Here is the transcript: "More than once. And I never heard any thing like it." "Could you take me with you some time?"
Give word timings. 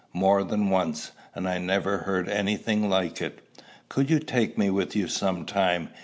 "More 0.13 0.43
than 0.43 0.71
once. 0.71 1.11
And 1.35 1.47
I 1.47 1.59
never 1.59 1.99
heard 1.99 2.27
any 2.27 2.57
thing 2.57 2.89
like 2.89 3.21
it." 3.21 3.37
"Could 3.87 4.09
you 4.09 4.17
take 4.17 4.57
me 4.57 4.71
with 4.71 4.95
you 4.95 5.07
some 5.07 5.45
time?" 5.45 5.91